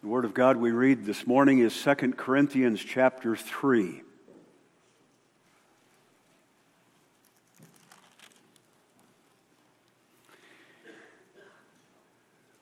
[0.00, 4.00] The Word of God we read this morning is 2 Corinthians chapter 3.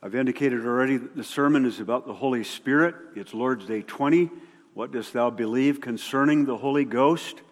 [0.02, 2.94] I've indicated already that the sermon is about the Holy Spirit.
[3.14, 4.30] It's Lord's Day 20.
[4.72, 7.42] What dost thou believe concerning the Holy Ghost?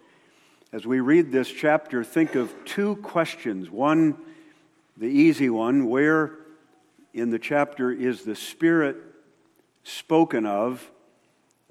[0.72, 3.68] As we read this chapter, think of two questions.
[3.68, 4.16] One,
[4.96, 6.38] the easy one, where
[7.12, 8.96] in the chapter is the Spirit
[9.84, 10.90] spoken of.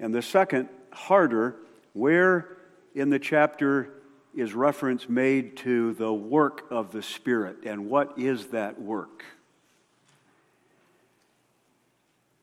[0.00, 1.56] And the second, harder,
[1.92, 2.56] where
[2.94, 3.90] in the chapter
[4.34, 9.24] is reference made to the work of the Spirit and what is that work?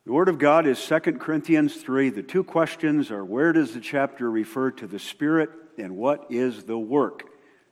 [0.06, 2.10] The Word of God is 2 Corinthians 3.
[2.10, 6.64] The two questions are where does the chapter refer to the Spirit and what is
[6.64, 7.26] the work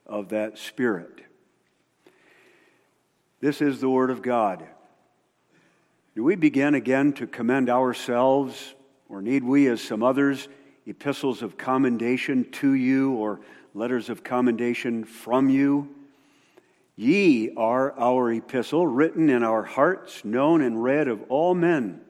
[0.05, 1.21] of that Spirit?
[3.41, 4.67] This is the Word of God.
[6.15, 8.73] Do we begin again to commend ourselves,
[9.09, 10.47] or need we, as some others,
[10.87, 13.39] epistles of commendation to you or
[13.75, 15.87] letters of commendation from you?
[16.95, 22.01] Ye are our epistle, written in our hearts, known and read of all men.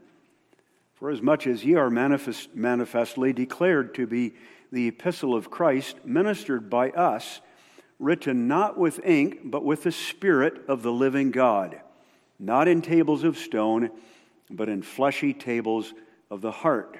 [0.95, 4.33] For as much as ye are manifest, manifestly declared to be
[4.71, 7.41] the epistle of Christ, ministered by us,
[7.99, 11.81] written not with ink, but with the Spirit of the living God
[12.39, 13.89] not in tables of stone,
[14.49, 15.93] but in fleshy tables
[16.31, 16.97] of the heart.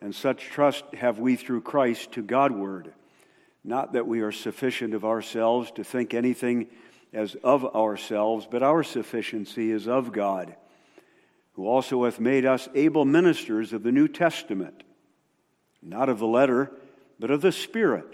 [0.00, 2.92] And such trust have we through Christ to Godward.
[3.62, 6.68] Not that we are sufficient of ourselves to think anything
[7.12, 10.56] as of ourselves, but our sufficiency is of God,
[11.52, 14.82] who also hath made us able ministers of the New Testament,
[15.82, 16.72] not of the letter,
[17.18, 18.06] but of the Spirit.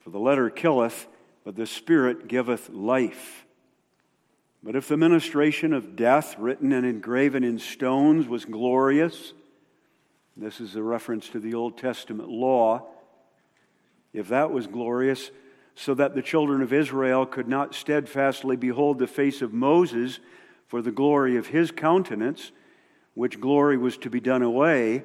[0.00, 1.06] For the letter killeth,
[1.44, 3.43] but the Spirit giveth life.
[4.64, 9.34] But if the ministration of death, written and engraven in stones, was glorious,
[10.38, 12.86] this is a reference to the Old Testament law,
[14.14, 15.30] if that was glorious,
[15.74, 20.18] so that the children of Israel could not steadfastly behold the face of Moses
[20.66, 22.50] for the glory of his countenance,
[23.12, 25.02] which glory was to be done away,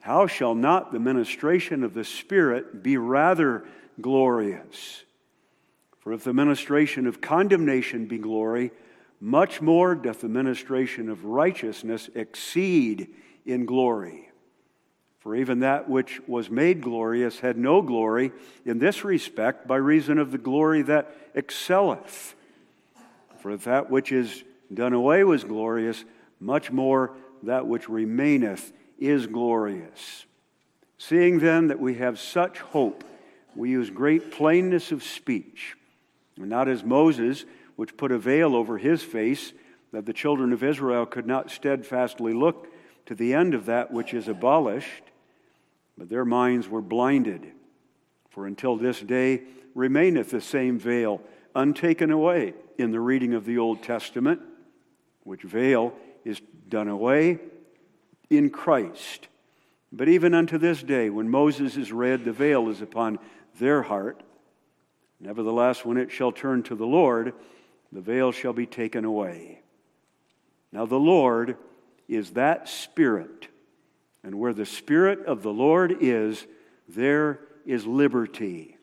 [0.00, 3.62] how shall not the ministration of the Spirit be rather
[4.00, 5.04] glorious?
[6.00, 8.72] For if the ministration of condemnation be glory,
[9.20, 13.08] much more doth the ministration of righteousness exceed
[13.44, 14.30] in glory.
[15.18, 18.32] For even that which was made glorious had no glory
[18.64, 22.34] in this respect by reason of the glory that excelleth.
[23.40, 26.06] For if that which is done away was glorious,
[26.40, 27.12] much more
[27.42, 30.24] that which remaineth is glorious.
[30.96, 33.04] Seeing then that we have such hope,
[33.54, 35.76] we use great plainness of speech
[36.36, 37.44] and not as Moses,
[37.76, 39.52] which put a veil over his face,
[39.92, 42.68] that the children of Israel could not steadfastly look
[43.06, 45.02] to the end of that which is abolished,
[45.98, 47.52] but their minds were blinded.
[48.30, 49.42] For until this day
[49.74, 51.20] remaineth the same veil
[51.54, 54.40] untaken away in the reading of the Old Testament,
[55.24, 55.92] which veil
[56.24, 57.38] is done away
[58.28, 59.28] in Christ.
[59.92, 63.18] But even unto this day, when Moses is read, the veil is upon
[63.58, 64.22] their heart.
[65.20, 67.34] Nevertheless, when it shall turn to the Lord,
[67.92, 69.60] the veil shall be taken away.
[70.72, 71.56] Now, the Lord
[72.08, 73.48] is that Spirit,
[74.24, 76.46] and where the Spirit of the Lord is,
[76.88, 78.76] there is liberty.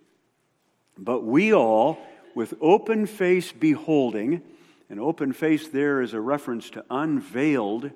[0.97, 1.97] But we all,
[2.35, 4.41] with open face beholding,
[4.89, 7.91] an open face there is a reference to unveiled.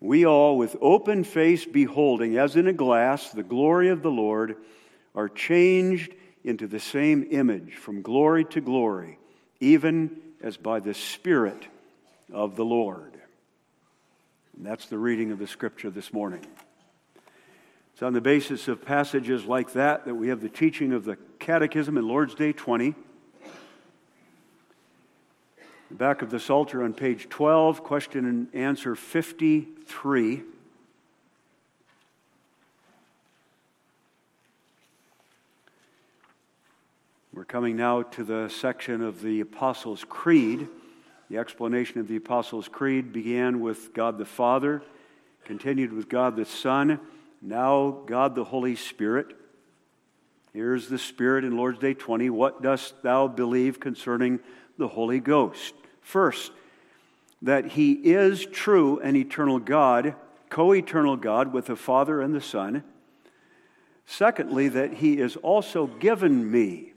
[0.00, 4.56] We all, with open face beholding, as in a glass, the glory of the Lord,
[5.14, 6.14] are changed
[6.44, 9.18] into the same image from glory to glory,
[9.60, 11.66] even as by the Spirit
[12.32, 13.14] of the Lord.
[14.56, 16.44] And that's the reading of the scripture this morning.
[17.92, 21.16] It's on the basis of passages like that that we have the teaching of the
[21.38, 22.94] Catechism in Lord's Day 20.
[25.90, 30.42] The back of the Psalter on page 12, question and answer 53.
[37.38, 40.66] We're coming now to the section of the Apostles' Creed.
[41.30, 44.82] The explanation of the Apostles' Creed began with God the Father,
[45.44, 46.98] continued with God the Son,
[47.40, 49.36] now God the Holy Spirit.
[50.52, 52.28] Here's the Spirit in Lord's Day 20.
[52.28, 54.40] What dost thou believe concerning
[54.76, 55.74] the Holy Ghost?
[56.00, 56.50] First,
[57.40, 60.16] that he is true and eternal God,
[60.50, 62.82] co eternal God with the Father and the Son.
[64.06, 66.94] Secondly, that he is also given me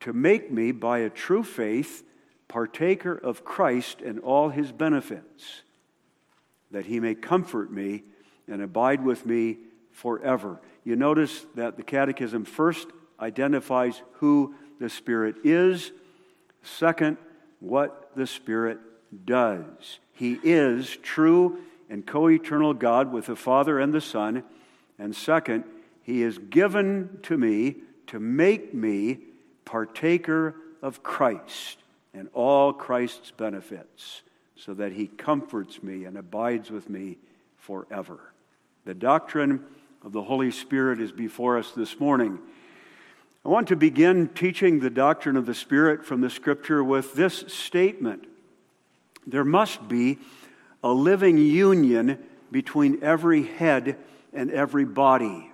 [0.00, 2.02] to make me, by a true faith,
[2.48, 5.62] partaker of Christ and all his benefits.
[6.72, 8.04] that he may comfort me
[8.46, 9.58] and abide with me
[9.90, 10.60] forever.
[10.84, 12.86] You notice that the Catechism first
[13.18, 15.90] identifies who the Spirit is,
[16.62, 17.16] second,
[17.58, 18.78] what the Spirit
[19.24, 19.98] does.
[20.12, 21.58] He is true
[21.88, 24.44] and co eternal God with the Father and the Son.
[24.98, 25.64] And second,
[26.02, 27.76] He is given to me
[28.06, 29.18] to make me
[29.64, 31.78] partaker of Christ
[32.12, 34.22] and all Christ's benefits,
[34.56, 37.18] so that He comforts me and abides with me
[37.56, 38.32] forever.
[38.84, 39.64] The doctrine
[40.04, 42.38] of the Holy Spirit is before us this morning.
[43.44, 47.44] I want to begin teaching the doctrine of the Spirit from the Scripture with this
[47.48, 48.26] statement
[49.26, 50.18] There must be
[50.82, 52.18] a living union
[52.50, 53.96] between every head
[54.32, 55.49] and every body.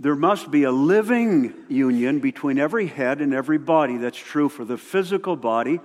[0.00, 3.98] There must be a living union between every head and every body.
[3.98, 5.78] That's true for the physical body.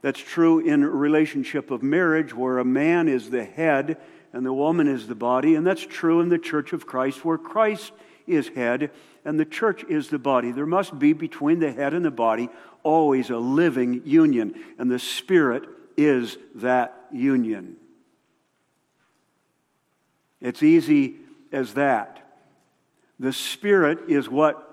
[0.00, 3.98] That's true in relationship of marriage, where a man is the head
[4.32, 5.54] and the woman is the body.
[5.54, 7.92] And that's true in the church of Christ, where Christ
[8.26, 8.90] is head
[9.26, 10.50] and the church is the body.
[10.50, 12.48] There must be between the head and the body
[12.82, 15.64] always a living union, and the Spirit
[15.98, 17.76] is that union.
[20.40, 21.16] It's easy
[21.52, 22.27] as that.
[23.18, 24.64] The Spirit is what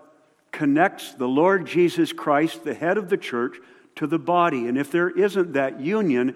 [0.51, 3.57] connects the Lord Jesus Christ, the head of the church,
[3.95, 4.67] to the body.
[4.67, 6.35] And if there isn't that union,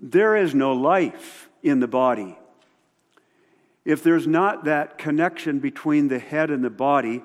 [0.00, 2.38] there is no life in the body.
[3.84, 7.22] If there's not that connection between the head and the body,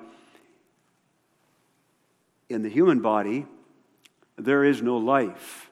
[2.48, 3.46] in the human body,
[4.36, 5.70] there is no life.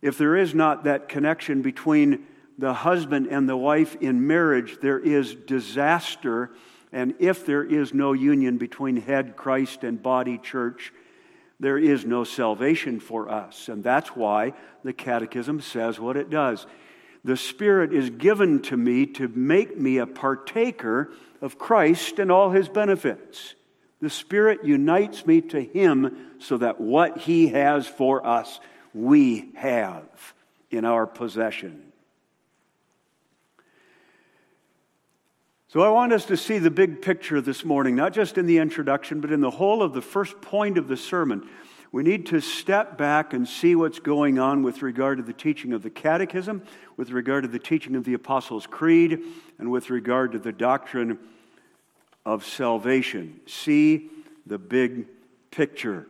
[0.00, 2.26] If there is not that connection between
[2.56, 6.50] the husband and the wife in marriage, there is disaster.
[6.92, 10.92] And if there is no union between head Christ and body church,
[11.60, 13.68] there is no salvation for us.
[13.68, 14.54] And that's why
[14.84, 16.66] the Catechism says what it does.
[17.24, 21.12] The Spirit is given to me to make me a partaker
[21.42, 23.54] of Christ and all his benefits.
[24.00, 28.60] The Spirit unites me to him so that what he has for us,
[28.94, 30.04] we have
[30.70, 31.87] in our possession.
[35.70, 38.56] So, I want us to see the big picture this morning, not just in the
[38.56, 41.46] introduction, but in the whole of the first point of the sermon
[41.90, 45.72] we need to step back and see what's going on with regard to the teaching
[45.72, 46.62] of the Catechism,
[46.96, 49.20] with regard to the teaching of the Apostles' Creed,
[49.58, 51.18] and with regard to the doctrine
[52.26, 53.40] of salvation.
[53.46, 54.10] See
[54.46, 55.06] the big
[55.50, 56.06] picture.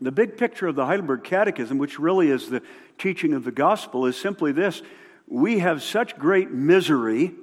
[0.00, 2.62] The big picture of the Heidelberg Catechism, which really is the
[2.96, 4.80] teaching of the gospel, is simply this
[5.26, 7.34] We have such great misery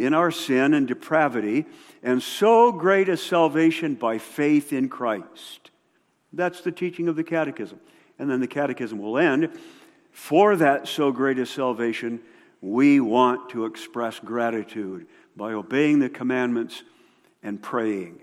[0.00, 1.66] in our sin and depravity,
[2.02, 5.70] and so great a salvation by faith in Christ.
[6.32, 7.78] That's the teaching of the Catechism.
[8.18, 9.50] And then the Catechism will end.
[10.10, 12.20] For that so great a salvation,
[12.60, 15.06] we want to express gratitude
[15.36, 16.82] by obeying the commandments
[17.42, 18.20] and praying.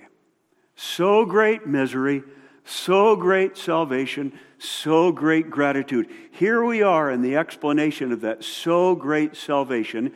[0.75, 2.23] So great misery,
[2.63, 6.07] so great salvation, so great gratitude.
[6.31, 10.13] Here we are in the explanation of that so great salvation,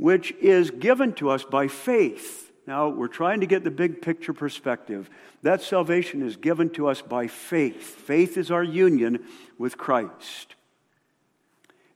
[0.00, 2.50] which is given to us by faith.
[2.66, 5.10] Now, we're trying to get the big picture perspective.
[5.42, 7.82] That salvation is given to us by faith.
[7.82, 9.22] Faith is our union
[9.58, 10.54] with Christ.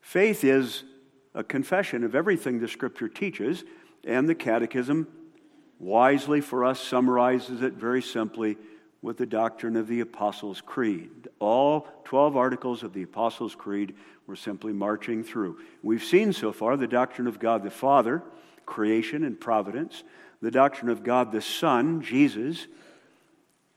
[0.02, 0.84] Faith is
[1.34, 3.64] a confession of everything the Scripture teaches,
[4.06, 5.08] and the Catechism
[5.78, 8.58] wisely for us summarizes it very simply
[9.00, 11.28] with the doctrine of the Apostles' Creed.
[11.38, 13.94] All 12 articles of the Apostles' Creed
[14.26, 15.58] we're simply marching through.
[15.82, 18.22] We've seen so far the doctrine of God the Father,
[18.66, 20.02] creation and providence,
[20.40, 22.66] the doctrine of God the Son, Jesus,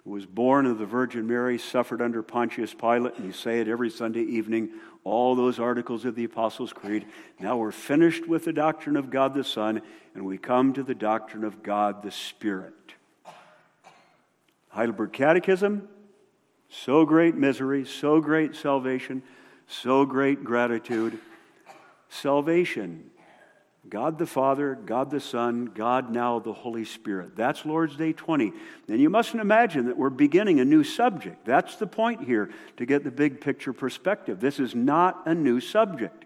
[0.04, 3.68] who was born of the Virgin Mary, suffered under Pontius Pilate, and you say it
[3.68, 4.70] every Sunday evening,
[5.04, 7.06] all those articles of the Apostles' Creed.
[7.40, 9.82] Now we're finished with the doctrine of God the Son,
[10.16, 12.74] and we come to the doctrine of God the Spirit.
[14.70, 15.88] Heidelberg Catechism,
[16.70, 19.24] so great misery, so great salvation,
[19.68, 21.20] so great gratitude.
[22.10, 23.12] Salvation
[23.90, 27.36] God the Father, God the Son, God now the Holy Spirit.
[27.36, 28.52] That's Lord's Day 20.
[28.90, 31.46] And you mustn't imagine that we're beginning a new subject.
[31.46, 34.40] That's the point here to get the big picture perspective.
[34.40, 36.26] This is not a new subject.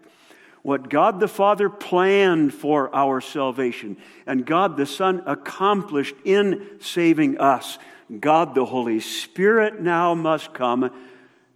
[0.62, 3.96] What God the Father planned for our salvation
[4.26, 7.78] and God the Son accomplished in saving us,
[8.20, 10.90] God the Holy Spirit now must come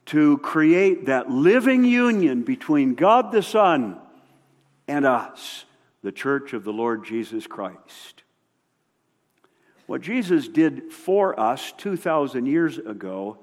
[0.07, 3.99] to create that living union between God the Son
[4.87, 5.65] and us
[6.03, 8.23] the church of the Lord Jesus Christ.
[9.87, 13.39] What Jesus did for us 2,000 years ago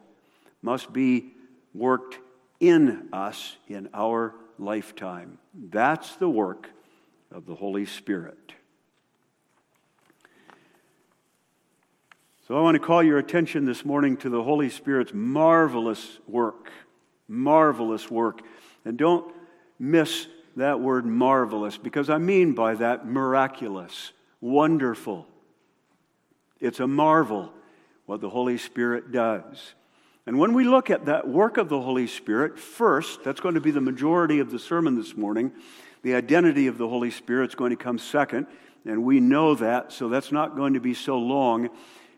[0.62, 1.34] must be
[1.74, 2.20] worked
[2.60, 5.40] in us in our lifetime.
[5.54, 6.70] That's the work
[7.32, 8.54] of the Holy Spirit.
[12.46, 16.74] So I want to call your attention this morning to the Holy Spirit's marvelous work.
[17.30, 18.42] Marvelous work.
[18.84, 19.34] And don't
[19.80, 25.26] miss that word marvelous because I mean by that miraculous, wonderful.
[26.60, 27.54] It's a marvel
[28.08, 29.74] what the Holy Spirit does.
[30.26, 33.62] And when we look at that work of the Holy Spirit, first, that's going to
[33.62, 35.54] be the majority of the sermon this morning.
[36.02, 38.48] The identity of the Holy Spirit is going to come second,
[38.84, 41.70] and we know that, so that's not going to be so long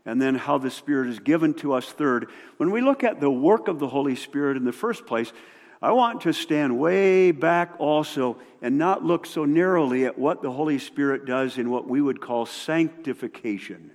[0.05, 2.29] and then how the Spirit is given to us third.
[2.57, 5.33] When we look at the work of the Holy Spirit in the first place,
[5.81, 10.51] I want to stand way back also and not look so narrowly at what the
[10.51, 13.91] Holy Spirit does in what we would call sanctification.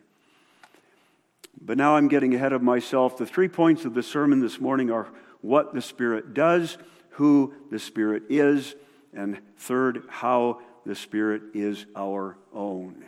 [1.60, 3.16] But now I'm getting ahead of myself.
[3.16, 5.08] The three points of the sermon this morning are
[5.40, 6.78] what the Spirit does,
[7.10, 8.74] who the Spirit is,
[9.12, 13.04] and third, how the Spirit is our own.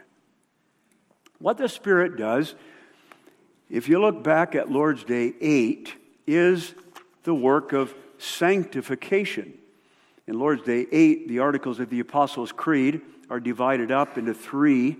[1.39, 2.55] What the Spirit does
[3.73, 5.95] if you look back at Lord's Day 8,
[6.27, 6.75] is
[7.25, 9.55] the work of sanctification.
[10.27, 13.01] In Lord's Day 8, the articles of the Apostles' Creed
[13.31, 14.99] are divided up into three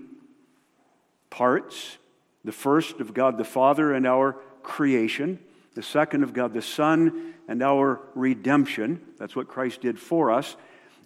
[1.29, 1.99] parts
[2.43, 5.37] the first of God the Father and our creation,
[5.75, 8.99] the second of God the Son and our redemption.
[9.19, 10.57] That's what Christ did for us.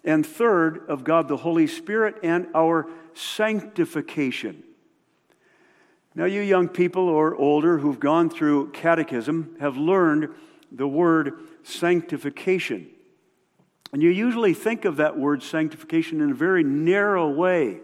[0.04, 4.64] And third, of God the Holy Spirit and our sanctification.
[6.18, 10.30] Now, you young people or older who've gone through catechism have learned
[10.72, 12.88] the word sanctification.
[13.92, 17.78] And you usually think of that word sanctification in a very narrow way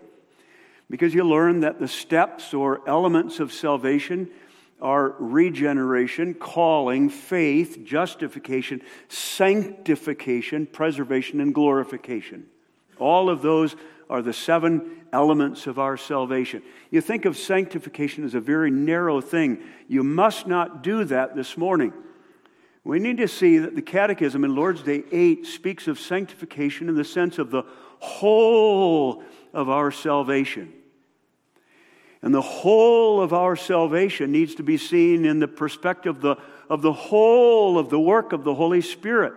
[0.91, 4.29] because you learn that the steps or elements of salvation
[4.83, 12.47] are regeneration, calling, faith, justification, sanctification, preservation, and glorification.
[12.99, 13.77] All of those
[14.11, 16.61] are the seven elements of our salvation.
[16.91, 19.63] You think of sanctification as a very narrow thing.
[19.87, 21.93] You must not do that this morning.
[22.83, 26.97] We need to see that the Catechism in Lord's Day 8 speaks of sanctification in
[26.97, 27.63] the sense of the
[28.01, 30.73] whole of our salvation.
[32.21, 36.37] And the whole of our salvation needs to be seen in the perspective of the,
[36.69, 39.35] of the whole of the work of the Holy Spirit,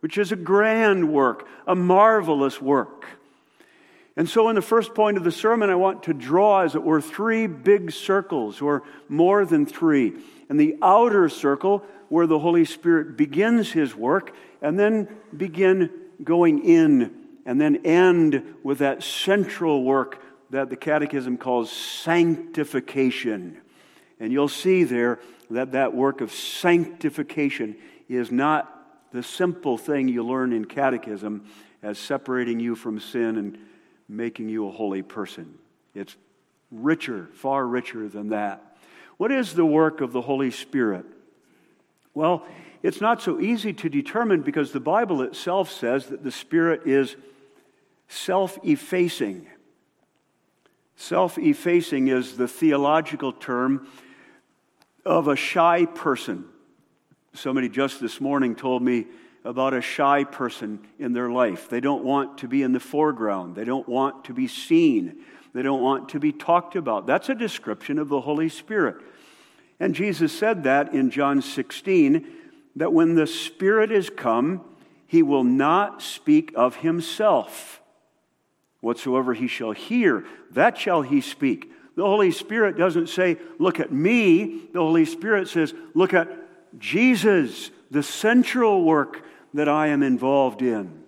[0.00, 3.06] which is a grand work, a marvelous work.
[4.16, 6.82] And so, in the first point of the sermon, I want to draw, as it
[6.82, 10.12] were, three big circles, or more than three.
[10.50, 15.90] And the outer circle, where the Holy Spirit begins his work, and then begin
[16.22, 17.14] going in,
[17.46, 23.56] and then end with that central work that the Catechism calls sanctification.
[24.20, 27.76] And you'll see there that that work of sanctification
[28.08, 31.46] is not the simple thing you learn in Catechism
[31.82, 33.58] as separating you from sin and
[34.16, 35.58] making you a holy person.
[35.94, 36.16] It's
[36.70, 38.76] richer, far richer than that.
[39.16, 41.04] What is the work of the Holy Spirit?
[42.14, 42.44] Well,
[42.82, 47.16] it's not so easy to determine because the Bible itself says that the Spirit is
[48.08, 49.46] self effacing.
[50.96, 53.86] Self effacing is the theological term
[55.04, 56.44] of a shy person.
[57.34, 59.06] Somebody just this morning told me
[59.44, 61.68] about a shy person in their life.
[61.68, 65.62] They don't want to be in the foreground, they don't want to be seen, they
[65.62, 67.06] don't want to be talked about.
[67.06, 68.96] That's a description of the Holy Spirit.
[69.80, 72.26] And Jesus said that in John 16
[72.76, 74.62] that when the Spirit is come,
[75.06, 77.80] he will not speak of himself.
[78.80, 81.70] Whatsoever he shall hear, that shall he speak.
[81.96, 84.62] The Holy Spirit doesn't say, Look at me.
[84.72, 86.28] The Holy Spirit says, Look at
[86.78, 89.22] Jesus, the central work
[89.54, 91.02] that I am involved in.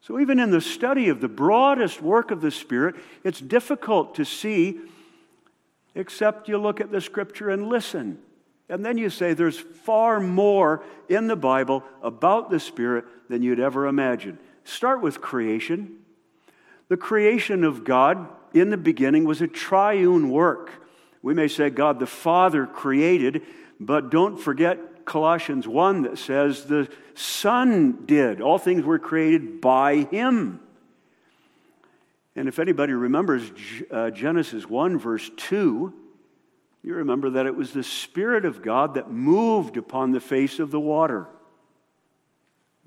[0.00, 4.24] So, even in the study of the broadest work of the Spirit, it's difficult to
[4.24, 4.78] see
[5.94, 8.18] except you look at the scripture and listen.
[8.68, 13.60] And then you say there's far more in the Bible about the Spirit than you'd
[13.60, 14.38] ever imagine.
[14.64, 15.98] Start with creation.
[16.88, 20.70] The creation of God in the beginning was a triune work.
[21.22, 23.42] We may say God the Father created,
[23.80, 28.40] but don't forget Colossians 1 that says the Son did.
[28.40, 30.60] All things were created by Him.
[32.36, 33.50] And if anybody remembers
[33.90, 35.94] uh, Genesis 1, verse 2,
[36.82, 40.70] you remember that it was the Spirit of God that moved upon the face of
[40.70, 41.28] the water.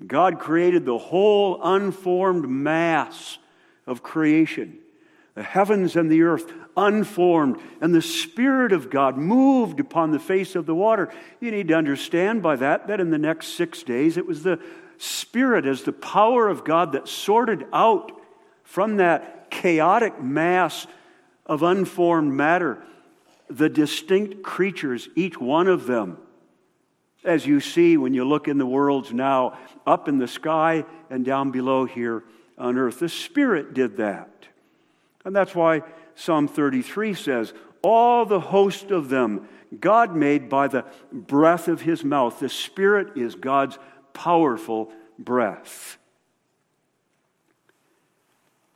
[0.06, 3.38] God created the whole unformed mass
[3.86, 4.78] of creation
[5.38, 10.56] the heavens and the earth unformed, and the Spirit of God moved upon the face
[10.56, 11.12] of the water.
[11.38, 14.58] You need to understand by that that in the next six days it was the
[14.96, 18.10] Spirit as the power of God that sorted out
[18.64, 20.88] from that chaotic mass
[21.46, 22.82] of unformed matter
[23.48, 26.18] the distinct creatures, each one of them,
[27.24, 31.24] as you see when you look in the worlds now, up in the sky and
[31.24, 32.24] down below here
[32.58, 32.98] on earth.
[32.98, 34.37] The Spirit did that.
[35.28, 35.82] And that's why
[36.14, 39.46] Psalm 33 says, All the host of them
[39.78, 42.40] God made by the breath of his mouth.
[42.40, 43.78] The Spirit is God's
[44.14, 45.98] powerful breath.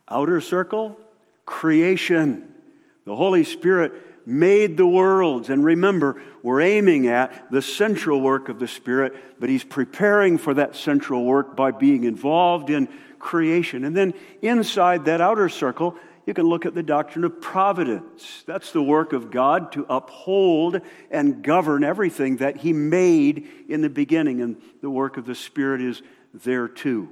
[0.07, 1.01] Outer circle,
[1.47, 2.53] creation.
[3.07, 3.95] The Holy Spirit
[4.27, 5.49] made the worlds.
[5.49, 10.53] And remember, we're aiming at the central work of the Spirit, but He's preparing for
[10.53, 13.85] that central work by being involved in creation.
[13.85, 18.45] And then inside that outer circle, you can look at the doctrine of providence.
[18.47, 23.91] That's the work of God to uphold and govern everything that He made in the
[23.91, 26.03] beginning, and the work of the Spirit is
[26.33, 27.09] there too.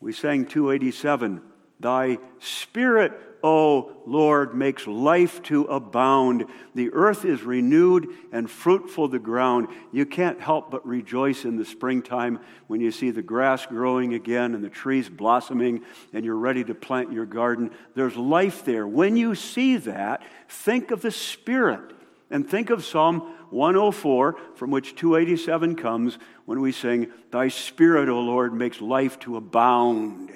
[0.00, 1.42] We sang 287
[1.78, 6.46] Thy Spirit O Lord, makes life to abound.
[6.74, 9.68] The earth is renewed and fruitful the ground.
[9.92, 14.54] You can't help but rejoice in the springtime when you see the grass growing again
[14.54, 17.70] and the trees blossoming and you're ready to plant your garden.
[17.94, 18.86] There's life there.
[18.86, 21.92] When you see that, think of the Spirit
[22.30, 28.20] and think of Psalm 104, from which 287 comes, when we sing, Thy Spirit, O
[28.20, 30.32] Lord, makes life to abound.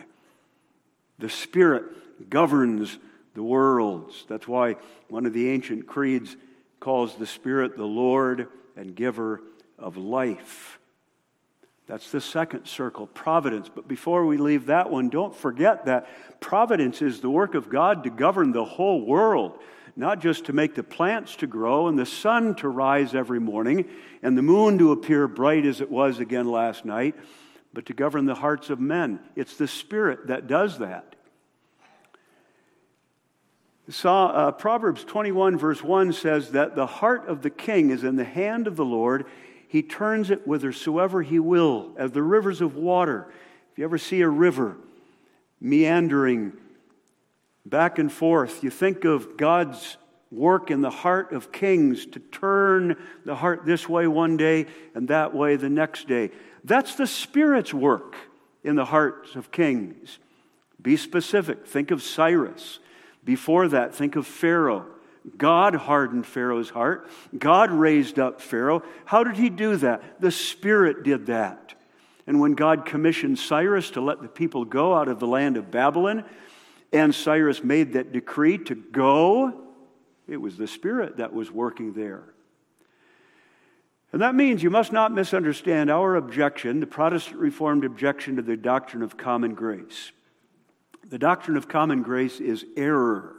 [1.18, 1.84] The Spirit
[2.28, 2.98] governs
[3.34, 4.26] the worlds.
[4.28, 4.76] That's why
[5.08, 6.36] one of the ancient creeds
[6.80, 9.40] calls the Spirit the Lord and giver
[9.78, 10.78] of life.
[11.86, 13.68] That's the second circle, providence.
[13.72, 16.06] But before we leave that one, don't forget that
[16.40, 19.58] providence is the work of God to govern the whole world,
[19.96, 23.86] not just to make the plants to grow and the sun to rise every morning
[24.22, 27.16] and the moon to appear bright as it was again last night,
[27.72, 29.18] but to govern the hearts of men.
[29.34, 31.16] It's the Spirit that does that.
[33.90, 38.16] Saw, uh, Proverbs 21, verse 1 says that the heart of the king is in
[38.16, 39.26] the hand of the Lord.
[39.66, 43.26] He turns it whithersoever he will, as the rivers of water.
[43.72, 44.76] If you ever see a river
[45.60, 46.52] meandering
[47.66, 49.96] back and forth, you think of God's
[50.30, 55.08] work in the heart of kings to turn the heart this way one day and
[55.08, 56.30] that way the next day.
[56.62, 58.14] That's the Spirit's work
[58.62, 60.18] in the hearts of kings.
[60.80, 61.66] Be specific.
[61.66, 62.78] Think of Cyrus.
[63.30, 64.86] Before that, think of Pharaoh.
[65.38, 67.08] God hardened Pharaoh's heart.
[67.38, 68.82] God raised up Pharaoh.
[69.04, 70.20] How did he do that?
[70.20, 71.74] The Spirit did that.
[72.26, 75.70] And when God commissioned Cyrus to let the people go out of the land of
[75.70, 76.24] Babylon,
[76.92, 79.62] and Cyrus made that decree to go,
[80.26, 82.24] it was the Spirit that was working there.
[84.12, 88.56] And that means you must not misunderstand our objection, the Protestant Reformed objection to the
[88.56, 90.10] doctrine of common grace.
[91.10, 93.34] The doctrine of common grace is error.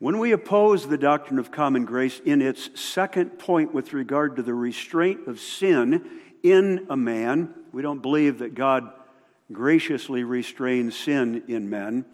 [0.00, 4.42] When we oppose the doctrine of common grace in its second point with regard to
[4.42, 6.04] the restraint of sin
[6.42, 8.90] in a man, we don't believe that God
[9.52, 12.04] graciously restrains sin in men.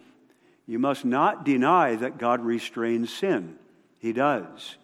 [0.67, 3.57] You must not deny that God restrains sin.
[3.97, 4.75] He does.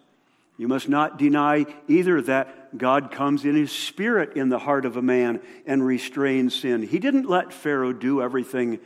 [0.58, 4.96] You must not deny either that God comes in His Spirit in the heart of
[4.96, 6.82] a man and restrains sin.
[6.82, 8.80] He didn't let Pharaoh do everything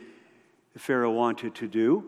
[0.77, 2.05] Pharaoh wanted to do.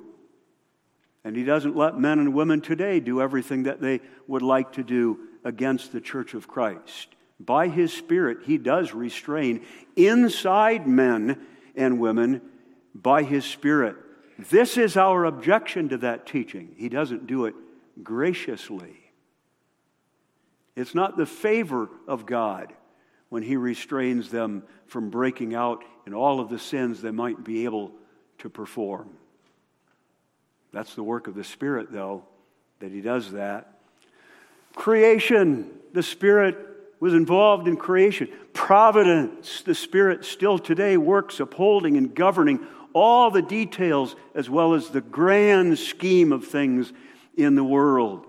[1.23, 4.83] And he doesn't let men and women today do everything that they would like to
[4.83, 7.07] do against the church of Christ.
[7.39, 11.45] By his Spirit, he does restrain inside men
[11.75, 12.41] and women
[12.93, 13.95] by his Spirit.
[14.37, 16.75] This is our objection to that teaching.
[16.77, 17.55] He doesn't do it
[18.01, 18.99] graciously.
[20.75, 22.73] It's not the favor of God
[23.29, 27.65] when he restrains them from breaking out in all of the sins they might be
[27.65, 27.91] able
[28.39, 29.09] to perform.
[30.71, 32.23] That's the work of the Spirit, though,
[32.79, 33.79] that He does that.
[34.75, 36.57] Creation, the Spirit
[36.99, 38.29] was involved in creation.
[38.53, 44.89] Providence, the Spirit still today works upholding and governing all the details as well as
[44.89, 46.93] the grand scheme of things
[47.35, 48.25] in the world.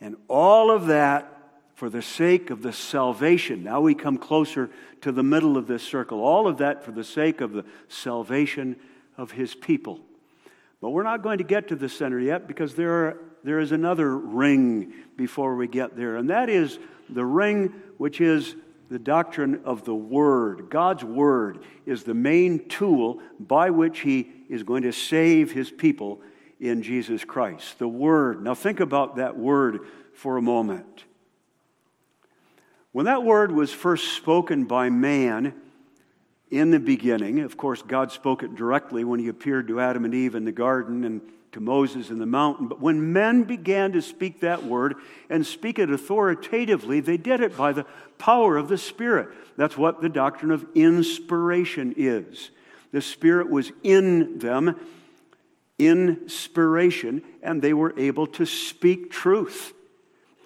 [0.00, 1.33] And all of that
[1.74, 3.64] for the sake of the salvation.
[3.64, 6.20] Now we come closer to the middle of this circle.
[6.20, 8.76] All of that for the sake of the salvation
[9.16, 10.00] of his people.
[10.80, 13.72] But we're not going to get to the center yet because there, are, there is
[13.72, 18.54] another ring before we get there, and that is the ring which is
[18.90, 20.68] the doctrine of the Word.
[20.70, 26.20] God's Word is the main tool by which He is going to save His people
[26.60, 27.78] in Jesus Christ.
[27.78, 28.42] The Word.
[28.42, 29.80] Now think about that Word
[30.12, 31.04] for a moment.
[32.94, 35.52] When that word was first spoken by man
[36.48, 40.14] in the beginning, of course, God spoke it directly when he appeared to Adam and
[40.14, 42.68] Eve in the garden and to Moses in the mountain.
[42.68, 44.94] But when men began to speak that word
[45.28, 47.84] and speak it authoritatively, they did it by the
[48.16, 49.30] power of the Spirit.
[49.56, 52.50] That's what the doctrine of inspiration is.
[52.92, 54.78] The Spirit was in them,
[55.80, 59.72] inspiration, and they were able to speak truth.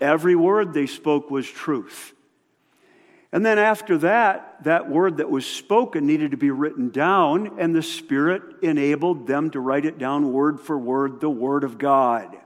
[0.00, 2.14] Every word they spoke was truth.
[3.30, 7.74] And then after that, that word that was spoken needed to be written down, and
[7.74, 12.36] the Spirit enabled them to write it down word for word, the Word of God.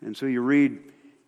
[0.00, 0.78] And so you read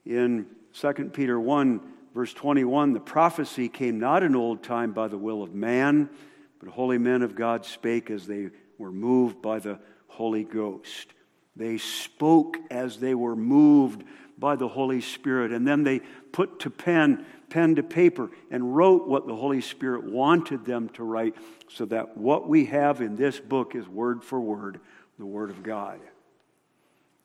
[0.04, 1.80] in 2 Peter 1,
[2.14, 6.10] verse 21 the prophecy came not in old time by the will of man,
[6.58, 11.12] but holy men of God spake as they were moved by the Holy Ghost.
[11.54, 14.04] They spoke as they were moved
[14.38, 16.01] by the Holy Spirit, and then they
[16.33, 21.05] put to pen pen to paper and wrote what the Holy Spirit wanted them to
[21.05, 21.37] write
[21.68, 24.81] so that what we have in this book is word for word
[25.18, 26.01] the Word of God.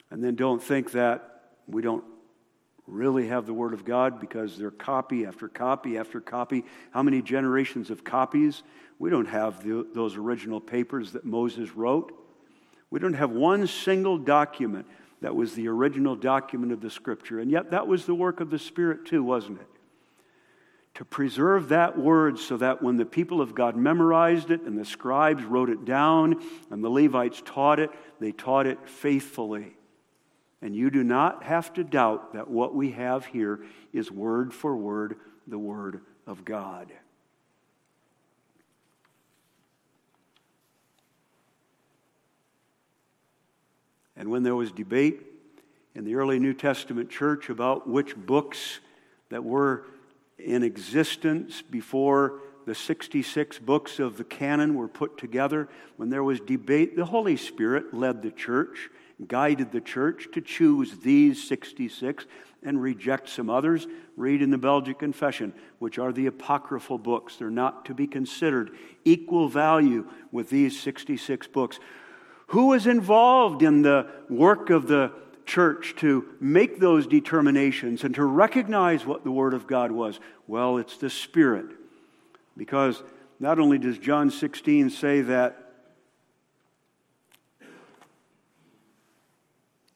[0.09, 2.03] And then don't think that we don't
[2.87, 6.65] really have the Word of God because they're copy after copy after copy.
[6.91, 8.63] How many generations of copies?
[8.99, 12.13] We don't have the, those original papers that Moses wrote.
[12.89, 14.85] We don't have one single document
[15.21, 17.39] that was the original document of the Scripture.
[17.39, 19.67] And yet, that was the work of the Spirit, too, wasn't it?
[20.93, 24.85] to preserve that word so that when the people of God memorized it and the
[24.85, 29.75] scribes wrote it down and the Levites taught it, they taught it faithfully.
[30.61, 34.75] And you do not have to doubt that what we have here is word for
[34.75, 35.15] word
[35.47, 36.91] the Word of God.
[44.21, 45.19] And when there was debate
[45.95, 48.79] in the early New Testament church about which books
[49.29, 49.87] that were
[50.37, 55.67] in existence before the 66 books of the canon were put together.
[55.97, 58.91] When there was debate, the Holy Spirit led the church,
[59.27, 62.27] guided the church to choose these 66
[62.61, 63.87] and reject some others.
[64.17, 67.37] Read in the Belgic Confession, which are the apocryphal books.
[67.37, 68.69] They're not to be considered
[69.03, 71.79] equal value with these 66 books.
[72.51, 75.13] Who was involved in the work of the
[75.45, 80.19] church to make those determinations and to recognize what the Word of God was?
[80.47, 81.67] Well, it's the Spirit.
[82.57, 83.03] Because
[83.39, 85.71] not only does John 16 say that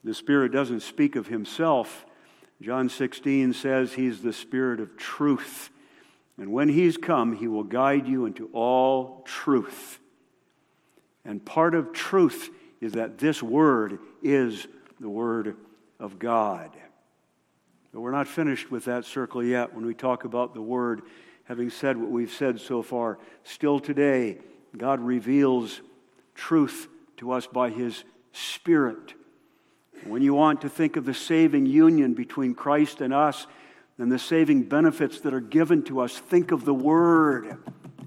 [0.02, 2.06] the Spirit doesn't speak of himself,
[2.62, 5.68] John 16 says he's the Spirit of truth.
[6.38, 10.00] And when he's come, he will guide you into all truth.
[11.26, 14.66] And part of truth is that this word is
[15.00, 15.56] the Word
[15.98, 16.70] of God.
[17.92, 21.02] But we're not finished with that circle yet when we talk about the Word.
[21.44, 24.38] Having said what we've said so far, still today,
[24.76, 25.80] God reveals
[26.34, 29.14] truth to us by His Spirit.
[30.04, 33.46] When you want to think of the saving union between Christ and us
[33.98, 37.56] and the saving benefits that are given to us, think of the Word.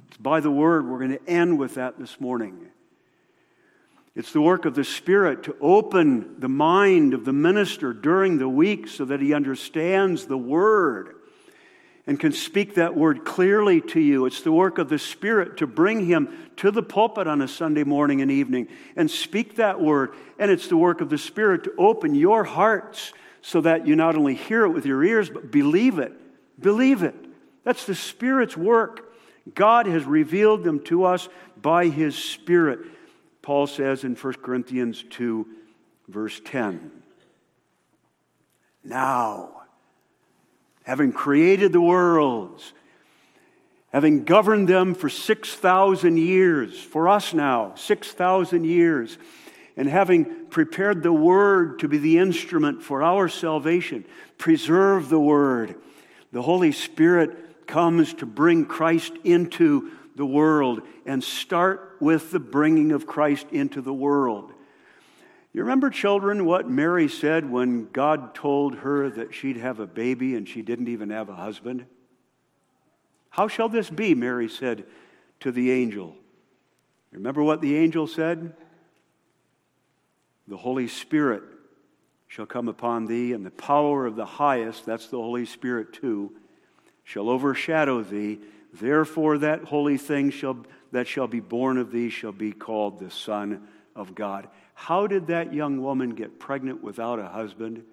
[0.08, 0.88] It's by the Word.
[0.88, 2.69] We're going to end with that this morning.
[4.20, 8.50] It's the work of the Spirit to open the mind of the minister during the
[8.50, 11.16] week so that he understands the Word
[12.06, 14.26] and can speak that Word clearly to you.
[14.26, 17.86] It's the work of the Spirit to bring him to the pulpit on a Sunday
[17.86, 20.14] morning and evening and speak that Word.
[20.38, 24.18] And it's the work of the Spirit to open your hearts so that you not
[24.18, 26.12] only hear it with your ears, but believe it.
[26.60, 27.16] Believe it.
[27.64, 29.14] That's the Spirit's work.
[29.56, 32.80] God has revealed them to us by His Spirit.
[33.42, 35.48] Paul says in 1 Corinthians 2,
[36.08, 36.92] verse 10.
[38.84, 39.64] Now,
[40.84, 42.74] having created the worlds,
[43.92, 49.18] having governed them for 6,000 years, for us now, 6,000 years,
[49.78, 54.06] and having prepared the Word to be the instrument for our salvation,
[54.38, 55.76] preserve the Word.
[56.32, 62.92] The Holy Spirit comes to bring Christ into the world and start with the bringing
[62.92, 64.52] of Christ into the world.
[65.54, 70.36] You remember, children, what Mary said when God told her that she'd have a baby
[70.36, 71.86] and she didn't even have a husband?
[73.30, 74.14] How shall this be?
[74.14, 74.84] Mary said
[75.40, 76.16] to the angel.
[77.14, 78.54] Remember what the angel said?
[80.50, 81.44] The Holy Spirit
[82.28, 86.34] shall come upon thee, and the power of the highest, that's the Holy Spirit too,
[87.06, 88.40] shall overshadow thee.
[88.74, 93.12] Therefore, that holy thing shall, that shall be born of thee shall be called the
[93.12, 94.48] Son of God.
[94.74, 97.84] How did that young woman get pregnant without a husband?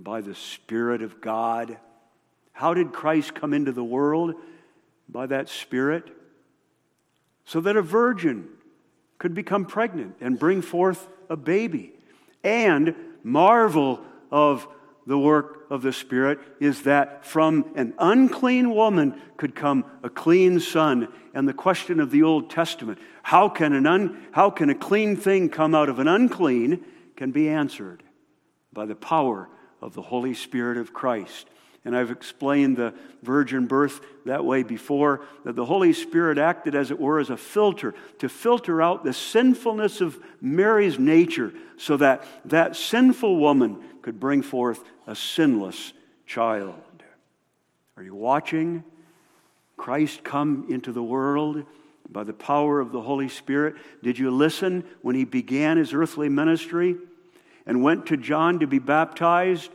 [0.00, 1.78] By the Spirit of God.
[2.52, 4.34] How did Christ come into the world?
[5.08, 6.04] By that Spirit.
[7.44, 8.48] So that a virgin
[9.18, 11.92] could become pregnant and bring forth a baby.
[12.42, 14.66] And marvel of
[15.06, 20.60] the work of the Spirit is that from an unclean woman could come a clean
[20.60, 21.08] son.
[21.34, 25.16] And the question of the Old Testament, how can, an un, how can a clean
[25.16, 26.84] thing come out of an unclean,
[27.16, 28.02] can be answered
[28.72, 29.48] by the power
[29.80, 31.48] of the Holy Spirit of Christ.
[31.84, 36.92] And I've explained the virgin birth that way before, that the Holy Spirit acted, as
[36.92, 42.24] it were, as a filter to filter out the sinfulness of Mary's nature so that
[42.44, 45.92] that sinful woman could bring forth a sinless
[46.24, 46.74] child.
[47.96, 48.84] Are you watching
[49.76, 51.64] Christ come into the world
[52.08, 53.74] by the power of the Holy Spirit?
[54.02, 56.96] Did you listen when he began his earthly ministry
[57.66, 59.70] and went to John to be baptized?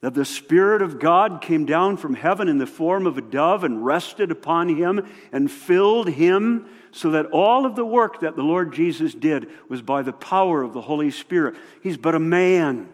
[0.00, 3.64] That the Spirit of God came down from heaven in the form of a dove
[3.64, 8.42] and rested upon him and filled him, so that all of the work that the
[8.42, 11.54] Lord Jesus did was by the power of the Holy Spirit.
[11.82, 12.88] He's but a man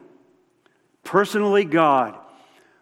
[1.04, 2.18] personally God,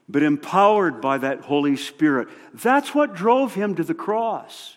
[0.09, 2.29] but empowered by that Holy Spirit.
[2.55, 4.77] That's what drove him to the cross.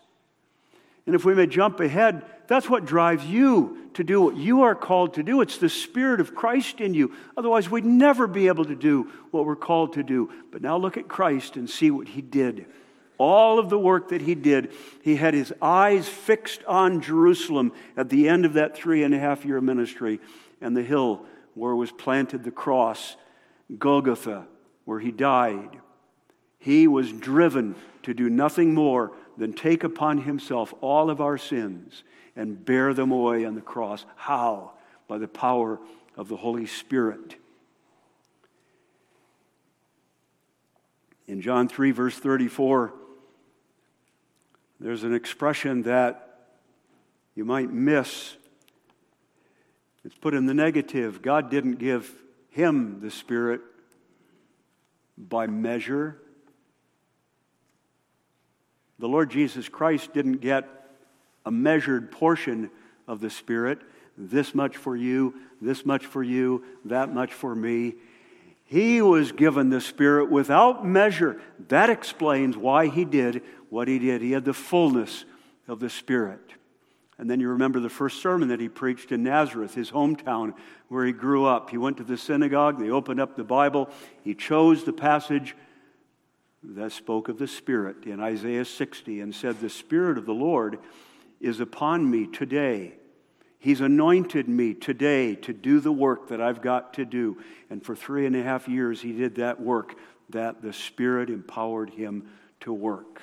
[1.06, 4.76] And if we may jump ahead, that's what drives you to do what you are
[4.76, 5.42] called to do.
[5.42, 7.12] It's the Spirit of Christ in you.
[7.36, 10.32] Otherwise, we'd never be able to do what we're called to do.
[10.52, 12.68] But now look at Christ and see what he did.
[13.18, 18.10] All of the work that he did, he had his eyes fixed on Jerusalem at
[18.10, 20.20] the end of that three and a half year ministry
[20.62, 23.16] and the hill where was planted the cross
[23.78, 24.46] Golgotha,
[24.86, 25.82] where he died,
[26.60, 32.04] he was driven to do nothing more than take upon himself all of our sins
[32.38, 34.06] and bear them away on the cross.
[34.16, 34.72] How?
[35.08, 35.80] By the power
[36.16, 37.36] of the Holy Spirit.
[41.28, 42.94] In John 3, verse 34,
[44.80, 46.46] there's an expression that
[47.36, 48.38] you might miss.
[50.06, 51.22] It's put in the negative.
[51.22, 52.14] God didn't give
[52.52, 53.62] him the Spirit
[55.18, 56.22] by measure.
[59.00, 60.77] The Lord Jesus Christ didn't get
[61.48, 62.70] a measured portion
[63.08, 63.80] of the Spirit
[64.18, 67.96] this much for you, this much for you, that much for me.
[68.66, 71.40] He was given the Spirit without measure.
[71.70, 74.22] That explains why he did what he did.
[74.22, 75.24] He had the fullness
[75.70, 76.42] of the Spirit.
[77.18, 80.54] And then you remember the first sermon that he preached in Nazareth, his hometown
[80.90, 81.70] where he grew up.
[81.70, 83.90] He went to the synagogue, they opened up the Bible,
[84.22, 85.56] he chose the passage
[86.62, 90.80] that spoke of the Spirit in Isaiah 60 and said, The Spirit of the Lord
[91.40, 92.94] is upon me today.
[93.60, 97.38] He's anointed me today to do the work that I've got to do.
[97.70, 99.96] And for three and a half years, he did that work
[100.30, 102.28] that the Spirit empowered him
[102.62, 103.22] to work.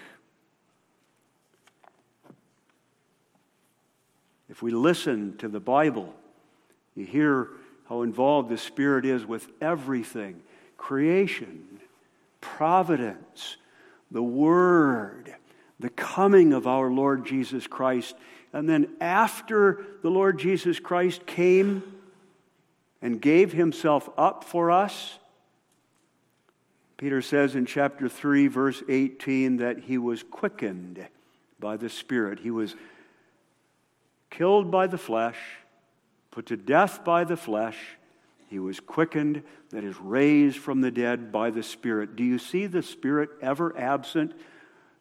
[4.48, 6.14] If we listen to the Bible,
[6.94, 7.48] you hear
[7.88, 10.42] how involved the Spirit is with everything
[10.76, 11.80] creation,
[12.40, 13.56] providence,
[14.10, 15.34] the Word,
[15.80, 18.14] the coming of our Lord Jesus Christ.
[18.52, 21.82] And then after the Lord Jesus Christ came
[23.02, 25.18] and gave himself up for us,
[26.96, 31.04] Peter says in chapter 3, verse 18, that he was quickened
[31.58, 32.38] by the Spirit.
[32.38, 32.76] He was
[34.30, 35.38] killed by the flesh,
[36.30, 37.76] put to death by the flesh.
[38.48, 42.14] He was quickened, that is, raised from the dead by the Spirit.
[42.14, 44.32] Do you see the Spirit ever absent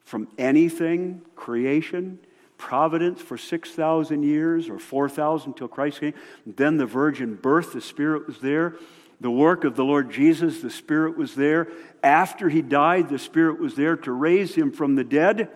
[0.04, 2.20] from anything, creation?
[2.58, 6.13] Providence for 6,000 years or 4,000 until Christ came.
[6.46, 8.76] Then the virgin birth, the Spirit was there.
[9.20, 11.68] The work of the Lord Jesus, the Spirit was there.
[12.04, 15.50] After he died, the Spirit was there to raise him from the dead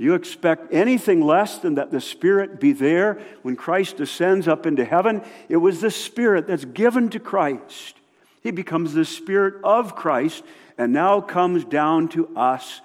[0.00, 4.82] you expect anything less than that the Spirit be there when Christ descends up into
[4.82, 5.20] heaven?
[5.50, 7.96] It was the Spirit that's given to Christ.
[8.42, 10.42] He becomes the Spirit of Christ
[10.78, 12.80] and now comes down to us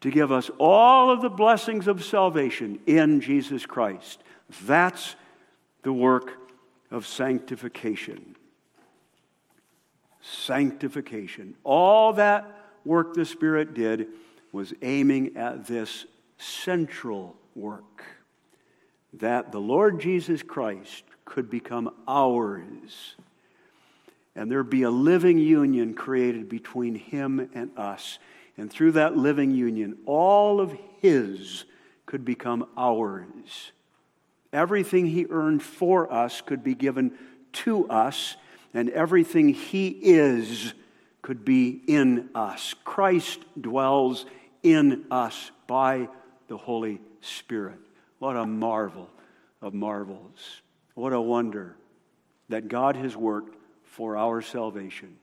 [0.00, 4.22] to give us all of the blessings of salvation in Jesus Christ.
[4.64, 5.14] That's
[5.82, 6.32] the work
[6.90, 8.36] of sanctification.
[10.22, 11.54] Sanctification.
[11.64, 12.46] All that
[12.84, 14.08] work the Spirit did
[14.52, 16.06] was aiming at this
[16.38, 18.04] central work
[19.14, 23.16] that the Lord Jesus Christ could become ours
[24.34, 28.18] and there be a living union created between him and us.
[28.60, 31.64] And through that living union, all of his
[32.04, 33.72] could become ours.
[34.52, 37.16] Everything he earned for us could be given
[37.52, 38.36] to us,
[38.74, 40.74] and everything he is
[41.22, 42.74] could be in us.
[42.84, 44.26] Christ dwells
[44.62, 46.10] in us by
[46.48, 47.78] the Holy Spirit.
[48.18, 49.08] What a marvel
[49.62, 50.60] of marvels.
[50.92, 51.76] What a wonder
[52.50, 55.16] that God has worked for our salvation.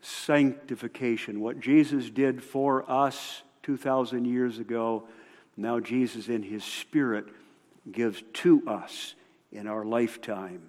[0.00, 5.04] Sanctification, what Jesus did for us 2,000 years ago,
[5.56, 7.26] now Jesus in His Spirit
[7.90, 9.14] gives to us
[9.50, 10.62] in our lifetime.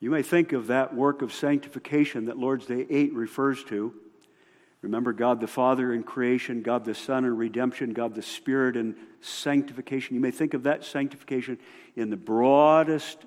[0.00, 3.94] You may think of that work of sanctification that Lord's Day 8 refers to.
[4.82, 8.94] Remember God the Father in creation, God the Son in redemption, God the Spirit in
[9.20, 10.14] sanctification.
[10.14, 11.58] You may think of that sanctification
[11.96, 13.24] in the broadest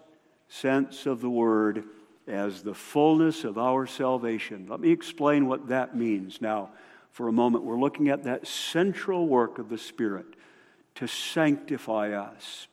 [0.50, 1.86] sense of the word
[2.28, 4.68] as the fullness of our salvation.
[4.70, 6.70] Let me explain what that means now
[7.12, 7.64] for a moment.
[7.64, 10.26] We're looking at that central work of the Spirit
[10.96, 12.68] to sanctify us.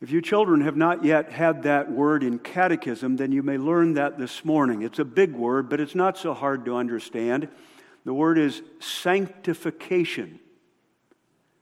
[0.00, 3.94] If you children have not yet had that word in catechism, then you may learn
[3.94, 4.82] that this morning.
[4.82, 7.48] It's a big word, but it's not so hard to understand.
[8.04, 10.40] The word is sanctification.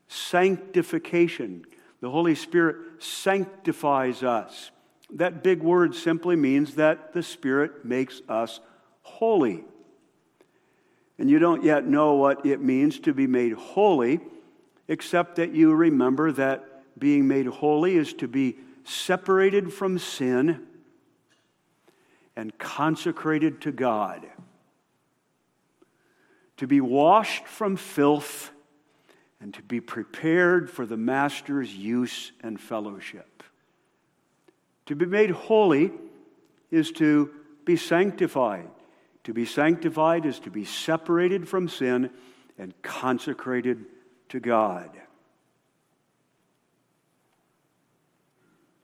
[0.08, 1.64] Sanctification.
[2.02, 4.72] The Holy Spirit sanctifies us.
[5.14, 8.58] That big word simply means that the Spirit makes us
[9.02, 9.64] holy.
[11.16, 14.18] And you don't yet know what it means to be made holy,
[14.88, 20.66] except that you remember that being made holy is to be separated from sin
[22.34, 24.26] and consecrated to God,
[26.56, 28.50] to be washed from filth
[29.42, 33.42] and to be prepared for the Master's use and fellowship.
[34.86, 35.90] To be made holy
[36.70, 37.28] is to
[37.64, 38.68] be sanctified.
[39.24, 42.10] To be sanctified is to be separated from sin
[42.56, 43.84] and consecrated
[44.28, 44.90] to God.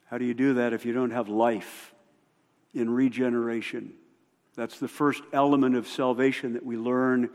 [0.06, 1.94] How do you do that if you don't have life
[2.74, 3.92] in regeneration?
[4.56, 7.30] That's the first element of salvation that we learn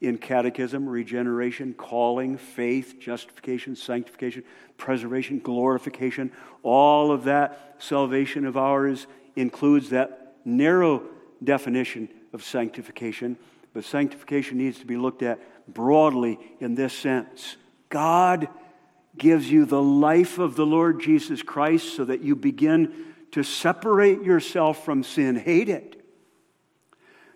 [0.00, 4.44] in catechism regeneration, calling, faith, justification, sanctification,
[4.76, 6.30] preservation, glorification.
[6.62, 11.02] All of that salvation of ours includes that narrow
[11.42, 13.36] definition of sanctification.
[13.72, 15.40] But sanctification needs to be looked at
[15.72, 17.56] broadly in this sense
[17.90, 18.48] God
[19.16, 24.22] gives you the life of the Lord Jesus Christ so that you begin to separate
[24.22, 25.97] yourself from sin, hate it.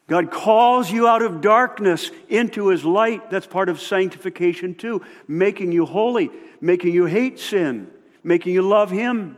[0.09, 3.31] God calls you out of darkness into his light.
[3.31, 5.03] That's part of sanctification, too.
[5.29, 7.91] Making you holy, making you hate sin,
[8.23, 9.37] making you love him.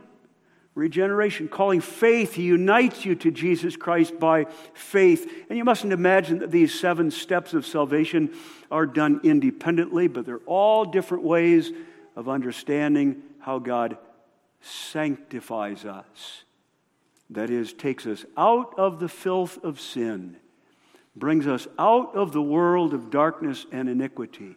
[0.73, 5.45] Regeneration, calling faith, he unites you to Jesus Christ by faith.
[5.49, 8.33] And you mustn't imagine that these seven steps of salvation
[8.69, 11.71] are done independently, but they're all different ways
[12.17, 13.97] of understanding how God
[14.59, 16.43] sanctifies us.
[17.29, 20.35] That is, takes us out of the filth of sin,
[21.15, 24.55] brings us out of the world of darkness and iniquity,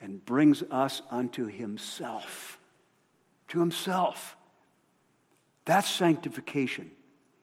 [0.00, 2.58] and brings us unto Himself.
[3.48, 4.36] To Himself.
[5.64, 6.90] That's sanctification.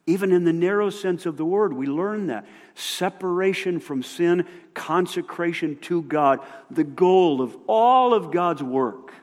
[0.06, 2.46] Even in the narrow sense of the word, we learn that.
[2.74, 9.14] Separation from sin, consecration to God, the goal of all of God's work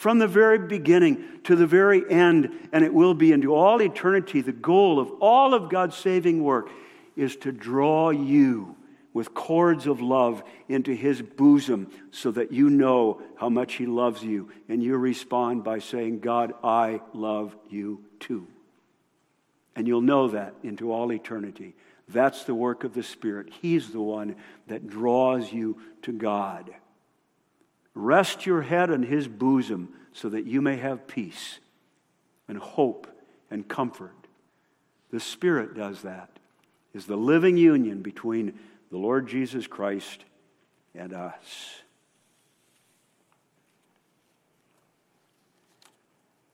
[0.00, 4.40] from the very beginning to the very end, and it will be into all eternity.
[4.40, 6.70] The goal of all of God's saving work
[7.20, 8.76] is to draw you
[9.12, 14.22] with cords of love into his bosom so that you know how much he loves
[14.22, 14.50] you.
[14.68, 18.46] And you respond by saying, God, I love you too.
[19.76, 21.74] And you'll know that into all eternity.
[22.08, 23.50] That's the work of the Spirit.
[23.60, 24.36] He's the one
[24.68, 26.70] that draws you to God.
[27.94, 31.58] Rest your head on his bosom so that you may have peace
[32.48, 33.06] and hope
[33.50, 34.14] and comfort.
[35.10, 36.30] The Spirit does that,
[36.94, 38.58] is the living union between
[38.90, 40.24] the Lord Jesus Christ
[40.94, 41.80] and us.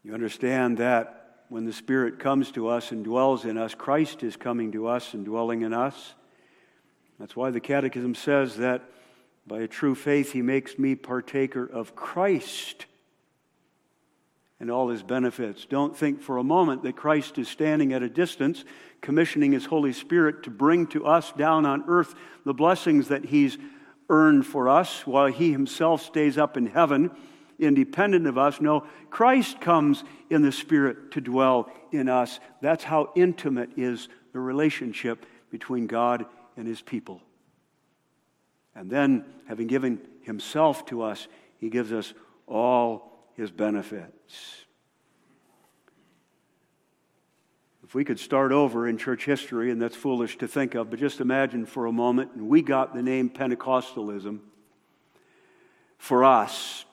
[0.04, 4.36] You understand that when the Spirit comes to us and dwells in us, Christ is
[4.36, 6.14] coming to us and dwelling in us.
[7.18, 8.82] That's why the Catechism says that
[9.46, 12.86] by a true faith, he makes me partaker of Christ
[14.66, 15.64] and all his benefits.
[15.64, 18.64] Don't think for a moment that Christ is standing at a distance,
[19.00, 23.58] commissioning his Holy Spirit to bring to us down on earth the blessings that he's
[24.10, 27.12] earned for us while he himself stays up in heaven,
[27.60, 28.60] independent of us.
[28.60, 32.40] No, Christ comes in the Spirit to dwell in us.
[32.60, 37.22] That's how intimate is the relationship between God and his people.
[38.74, 42.14] And then, having given himself to us, he gives us
[42.48, 44.64] all his benefits.
[47.84, 50.98] If we could start over in church history, and that's foolish to think of, but
[50.98, 54.40] just imagine for a moment, and we got the name Pentecostalism
[55.98, 56.84] for us,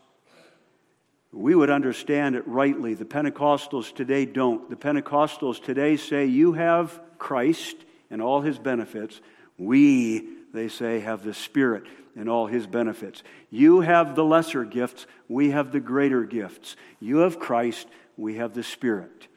[1.31, 2.93] we would understand it rightly.
[2.93, 4.69] The Pentecostals today don't.
[4.69, 7.75] The Pentecostals today say, You have Christ
[8.11, 9.19] and all his benefits.
[9.57, 11.83] We, they say, have the Spirit
[12.15, 13.23] and all his benefits.
[13.49, 15.07] You have the lesser gifts.
[15.27, 16.75] We have the greater gifts.
[16.99, 17.87] You have Christ.
[18.17, 19.27] We have the Spirit.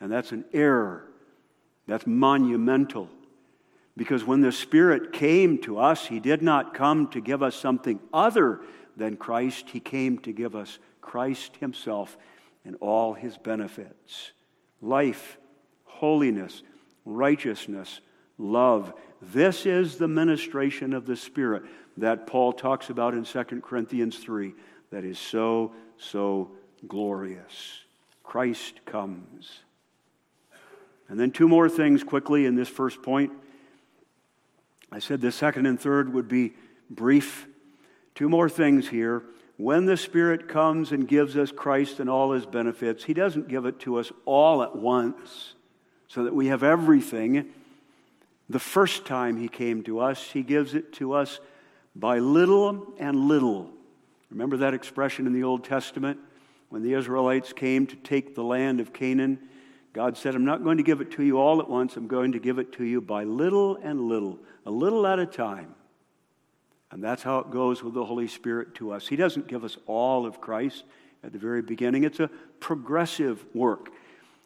[0.00, 1.04] And that's an error.
[1.86, 3.08] That's monumental.
[3.96, 7.98] Because when the Spirit came to us, He did not come to give us something
[8.12, 8.60] other
[8.96, 9.70] than Christ.
[9.70, 12.16] He came to give us Christ Himself
[12.64, 14.32] and all His benefits
[14.82, 15.36] life,
[15.84, 16.62] holiness,
[17.04, 18.00] righteousness,
[18.40, 18.92] love.
[19.22, 21.62] This is the ministration of the Spirit
[21.98, 24.54] that Paul talks about in 2 Corinthians 3
[24.90, 26.50] that is so, so
[26.88, 27.80] glorious.
[28.22, 29.60] Christ comes.
[31.08, 33.32] And then two more things quickly in this first point.
[34.90, 36.54] I said the second and third would be
[36.88, 37.46] brief.
[38.14, 39.22] Two more things here.
[39.56, 43.66] When the Spirit comes and gives us Christ and all his benefits, he doesn't give
[43.66, 45.54] it to us all at once
[46.08, 47.52] so that we have everything.
[48.50, 51.38] The first time he came to us, he gives it to us
[51.94, 53.70] by little and little.
[54.28, 56.18] Remember that expression in the Old Testament?
[56.68, 59.38] When the Israelites came to take the land of Canaan,
[59.92, 61.96] God said, I'm not going to give it to you all at once.
[61.96, 65.26] I'm going to give it to you by little and little, a little at a
[65.26, 65.76] time.
[66.90, 69.06] And that's how it goes with the Holy Spirit to us.
[69.06, 70.82] He doesn't give us all of Christ
[71.22, 73.90] at the very beginning, it's a progressive work.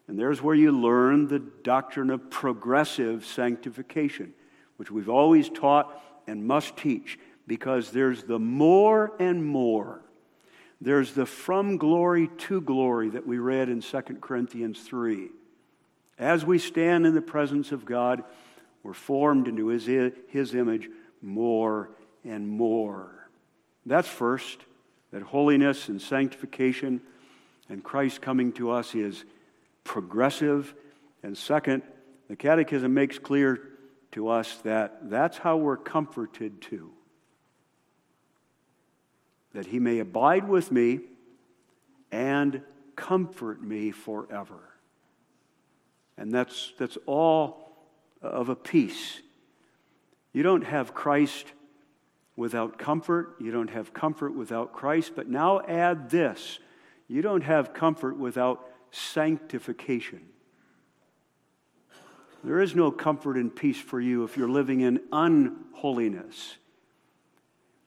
[0.06, 4.34] And there's where you learn the doctrine of progressive sanctification,
[4.76, 10.02] which we've always taught and must teach, because there's the more and more.
[10.80, 15.30] There's the from glory to glory that we read in 2 Corinthians 3.
[16.18, 18.22] As we stand in the presence of God,
[18.82, 19.88] we're formed into his,
[20.28, 20.90] his image
[21.22, 21.88] more
[22.24, 23.28] and more.
[23.86, 24.58] That's first,
[25.10, 27.00] that holiness and sanctification
[27.68, 29.24] and Christ coming to us is
[29.84, 30.74] progressive.
[31.22, 31.82] And second,
[32.28, 33.60] the Catechism makes clear
[34.12, 36.90] to us that that's how we're comforted too
[39.54, 41.00] that he may abide with me
[42.12, 42.60] and
[42.96, 44.60] comfort me forever.
[46.18, 47.72] And that's, that's all
[48.20, 49.20] of a piece.
[50.32, 51.46] You don't have Christ
[52.36, 53.36] without comfort.
[53.40, 55.12] You don't have comfort without Christ.
[55.16, 56.58] But now add this
[57.06, 60.20] you don't have comfort without sanctification.
[62.42, 66.56] There is no comfort and peace for you if you're living in unholiness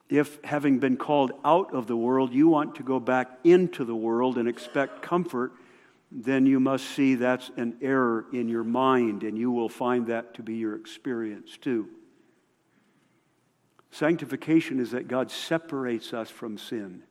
[0.10, 3.96] if, having been called out of the world, you want to go back into the
[3.96, 5.52] world and expect comfort,
[6.12, 10.34] then you must see that's an error in your mind, and you will find that
[10.36, 11.90] to be your experience too.
[13.92, 17.04] Sanctification is that God separates us from sin.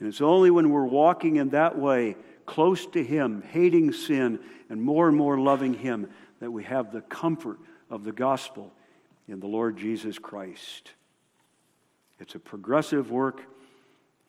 [0.00, 2.16] And it's only when we're walking in that way,
[2.48, 4.40] close to Him, hating sin,
[4.70, 6.08] and more and more loving Him,
[6.40, 7.58] that we have the comfort
[7.90, 8.72] of the gospel
[9.28, 10.92] in the Lord Jesus Christ.
[12.18, 13.42] It's a progressive work.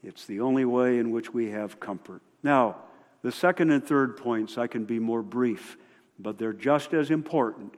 [0.04, 2.22] It's the only way in which we have comfort.
[2.44, 2.76] Now,
[3.22, 5.78] the second and third points, I can be more brief,
[6.20, 7.74] but they're just as important.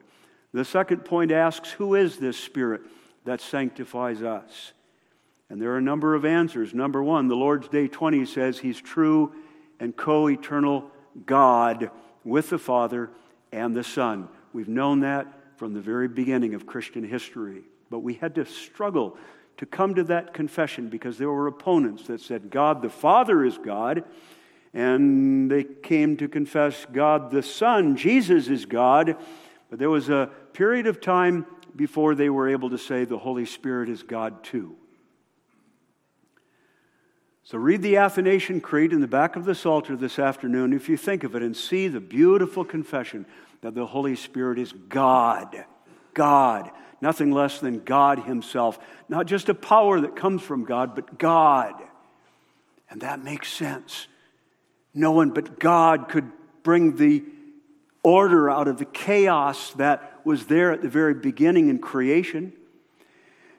[0.53, 2.81] The second point asks Who is this Spirit
[3.25, 4.73] that sanctifies us?
[5.49, 6.73] And there are a number of answers.
[6.73, 9.33] Number one, the Lord's Day 20 says He's true
[9.81, 10.89] and co eternal
[11.25, 11.89] God
[12.23, 13.09] with the Father
[13.51, 14.29] and the Son.
[14.53, 15.27] We've known that
[15.57, 19.17] from the very beginning of Christian history, but we had to struggle
[19.57, 23.57] to come to that confession because there were opponents that said God the Father is
[23.57, 24.03] God,
[24.73, 29.17] and they came to confess God the Son, Jesus is God.
[29.69, 33.45] But there was a period of time before they were able to say the Holy
[33.45, 34.75] Spirit is God too.
[37.51, 40.95] So read the Athanasian Creed in the back of the Psalter this afternoon if you
[40.95, 43.25] think of it and see the beautiful confession
[43.59, 45.65] that the Holy Spirit is God.
[46.13, 46.71] God
[47.01, 48.79] nothing less than God Himself.
[49.09, 51.73] Not just a power that comes from God, but God.
[52.89, 54.07] And that makes sense.
[54.93, 56.31] No one but God could
[56.63, 57.23] bring the
[58.03, 62.53] order out of the chaos that was there at the very beginning in creation.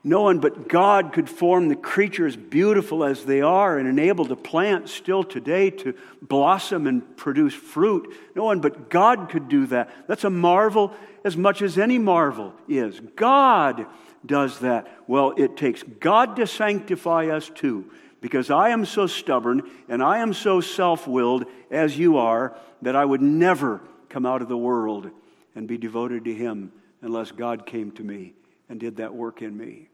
[0.04, 4.34] No one but God could form the creatures beautiful as they are and enable the
[4.34, 8.12] plants still today to blossom and produce fruit.
[8.34, 10.08] No one but God could do that.
[10.08, 10.92] That's a marvel
[11.24, 12.98] as much as any marvel is.
[13.14, 13.86] God
[14.26, 14.88] does that.
[15.06, 17.88] Well, it takes God to sanctify us too,
[18.20, 22.96] because I am so stubborn and I am so self willed as you are that
[22.96, 25.10] I would never come out of the world
[25.54, 26.72] and be devoted to Him
[27.02, 28.34] unless God came to me
[28.68, 29.88] and did that work in me.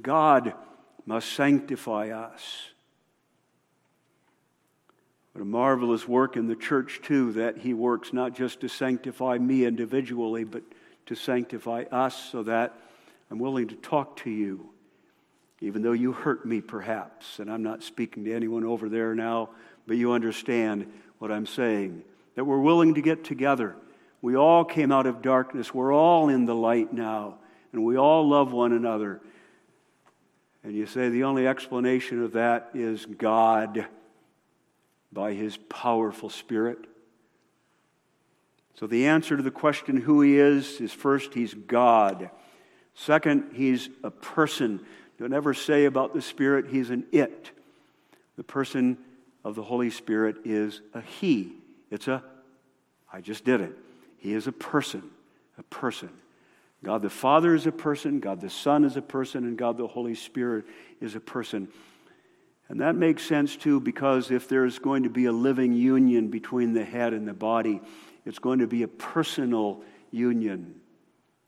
[0.00, 0.54] God
[1.06, 2.68] must sanctify us.
[5.32, 9.38] What a marvelous work in the church, too, that He works not just to sanctify
[9.38, 10.62] me individually, but
[11.06, 12.74] to sanctify us so that
[13.30, 14.72] I'm willing to talk to you
[15.62, 17.38] even though you hurt me perhaps.
[17.38, 19.50] And I'm not speaking to anyone over there now,
[19.86, 22.02] but you understand what I'm saying.
[22.34, 23.76] That we're willing to get together.
[24.20, 25.72] We all came out of darkness.
[25.72, 27.36] We're all in the light now.
[27.72, 29.20] And we all love one another.
[30.64, 33.86] And you say the only explanation of that is God
[35.12, 36.78] by his powerful spirit.
[38.74, 42.30] So the answer to the question who he is is first, he's God.
[42.94, 44.80] Second, he's a person.
[45.18, 47.50] Don't ever say about the Spirit, He's an it.
[48.36, 48.98] The person
[49.44, 51.52] of the Holy Spirit is a He.
[51.90, 52.22] It's a,
[53.12, 53.72] I just did it.
[54.18, 55.02] He is a person,
[55.58, 56.10] a person.
[56.84, 59.86] God the Father is a person, God the Son is a person, and God the
[59.86, 60.64] Holy Spirit
[61.00, 61.68] is a person.
[62.68, 66.72] And that makes sense too because if there's going to be a living union between
[66.72, 67.80] the head and the body,
[68.24, 70.74] it's going to be a personal union.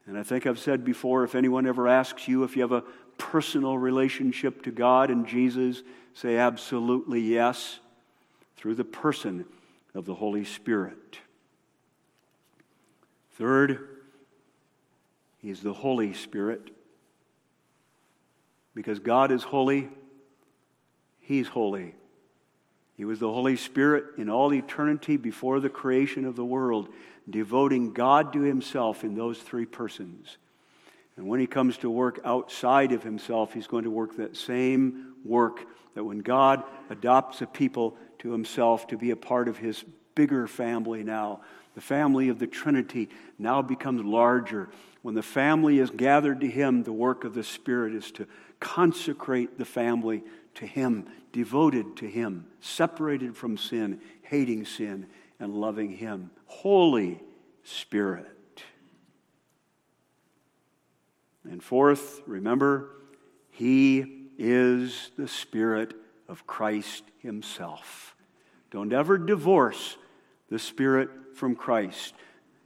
[0.06, 2.84] And I think I've said before if anyone ever asks you if you have a
[3.18, 5.82] personal relationship to God and Jesus?
[6.14, 7.80] Say absolutely yes,
[8.56, 9.44] through the person
[9.94, 11.18] of the Holy Spirit.
[13.36, 13.93] Third,
[15.44, 16.70] He's the Holy Spirit.
[18.74, 19.90] Because God is holy,
[21.20, 21.94] He's holy.
[22.96, 26.88] He was the Holy Spirit in all eternity before the creation of the world,
[27.28, 30.38] devoting God to Himself in those three persons.
[31.18, 35.14] And when he comes to work outside of himself, he's going to work that same
[35.24, 35.64] work
[35.94, 39.84] that when God adopts a people to himself to be a part of his
[40.14, 41.40] bigger family now,
[41.74, 43.08] the family of the Trinity
[43.38, 44.68] now becomes larger.
[45.02, 48.26] When the family is gathered to him, the work of the Spirit is to
[48.60, 50.22] consecrate the family
[50.54, 55.06] to him, devoted to him, separated from sin, hating sin,
[55.40, 56.30] and loving him.
[56.46, 57.20] Holy
[57.64, 58.30] Spirit.
[61.44, 62.90] And fourth, remember,
[63.50, 65.94] He is the Spirit
[66.28, 68.16] of Christ Himself.
[68.70, 69.96] Don't ever divorce
[70.54, 72.14] the Spirit from Christ.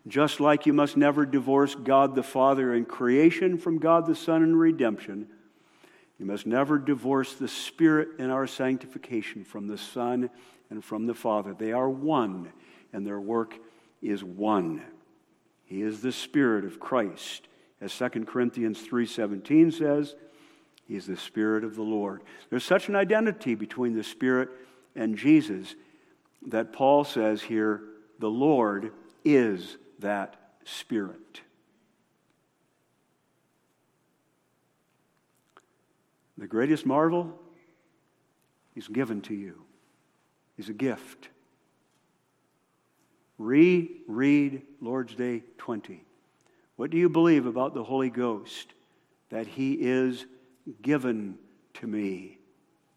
[0.06, 4.42] Just like you must never divorce God the Father in creation from God the Son
[4.42, 5.26] in redemption,
[6.18, 10.28] you must never divorce the Spirit in our sanctification from the Son
[10.68, 11.54] and from the Father.
[11.54, 12.52] They are one,
[12.92, 13.54] and their work
[14.02, 14.82] is one.
[15.64, 17.48] He is the Spirit of Christ
[17.80, 20.14] as 2 Corinthians 3:17 says,
[20.86, 22.20] he is the spirit of the Lord.
[22.50, 24.50] There's such an identity between the spirit
[24.94, 25.74] and Jesus
[26.46, 27.82] that Paul says here,
[28.18, 28.92] the Lord
[29.24, 31.42] is that spirit.
[36.36, 37.38] The greatest marvel,
[38.78, 39.60] is given to you.
[40.56, 41.28] is a gift.
[43.36, 46.04] Reread Lord's Day 20.
[46.76, 48.72] What do you believe about the Holy Ghost?
[49.30, 50.26] That He is
[50.80, 51.38] given
[51.74, 52.38] to me.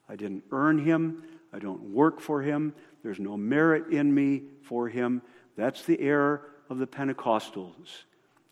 [0.08, 1.24] I didn't earn Him,
[1.54, 2.74] I don't work for Him,
[3.04, 5.22] there's no merit in me for Him.
[5.58, 8.04] That's the error of the Pentecostals.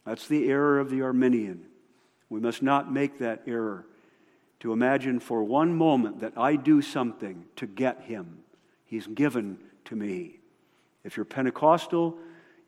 [0.05, 1.65] That's the error of the Arminian.
[2.29, 3.85] We must not make that error
[4.59, 8.39] to imagine for one moment that I do something to get Him.
[8.85, 10.39] He's given to me.
[11.03, 12.17] If you're Pentecostal,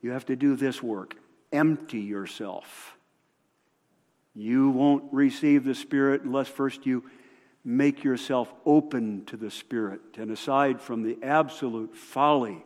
[0.01, 1.15] you have to do this work
[1.51, 2.95] empty yourself.
[4.33, 7.03] You won't receive the Spirit unless first you
[7.63, 10.01] make yourself open to the Spirit.
[10.17, 12.63] And aside from the absolute folly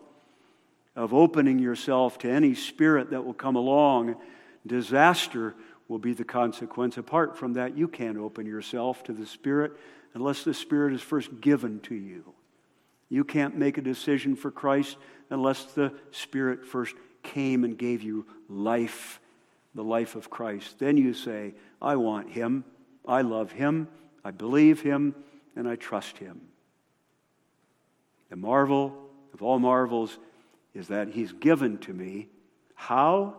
[0.96, 4.16] of opening yourself to any spirit that will come along,
[4.66, 5.54] disaster
[5.88, 6.98] will be the consequence.
[6.98, 9.74] Apart from that, you can't open yourself to the Spirit
[10.14, 12.34] unless the Spirit is first given to you.
[13.10, 14.98] You can't make a decision for Christ
[15.30, 19.20] unless the Spirit first came and gave you life,
[19.76, 20.80] the life of Christ.
[20.80, 22.64] Then you say, I want him,
[23.06, 23.88] I love him,
[24.26, 25.14] I believe him,
[25.56, 26.42] and I trust him.
[28.30, 28.98] The marvel
[29.36, 30.18] of all marvels
[30.74, 32.28] is that he's given to me.
[32.74, 33.36] How?